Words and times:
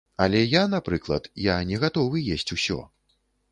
Але 0.23 0.39
я, 0.59 0.63
напрыклад, 0.75 1.29
я 1.49 1.59
не 1.73 1.79
гатовы 1.85 2.25
есць 2.39 2.53
усё. 2.59 2.81